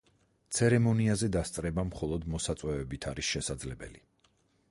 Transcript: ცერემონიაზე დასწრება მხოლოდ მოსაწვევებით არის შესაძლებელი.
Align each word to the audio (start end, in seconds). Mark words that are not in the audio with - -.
ცერემონიაზე 0.59 1.29
დასწრება 1.35 1.85
მხოლოდ 1.91 2.25
მოსაწვევებით 2.35 3.07
არის 3.13 3.31
შესაძლებელი. 3.35 4.05